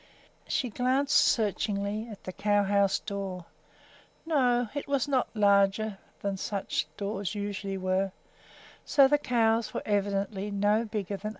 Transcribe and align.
She 0.47 0.71
glanced 0.71 1.15
searchingly 1.19 2.07
at 2.09 2.23
the 2.23 2.31
cow 2.33 2.63
house 2.63 2.97
door. 2.97 3.45
No, 4.25 4.67
it 4.73 4.87
was 4.87 5.07
not 5.07 5.27
larger 5.35 5.99
than 6.23 6.37
such 6.37 6.87
doors 6.97 7.35
usually 7.35 7.77
were, 7.77 8.11
so 8.83 9.07
the 9.07 9.19
cows 9.19 9.75
were 9.75 9.83
evidently 9.85 10.49
no 10.49 10.85
bigger 10.85 11.17
than 11.17 11.19
other 11.19 11.19
cows. 11.19 11.29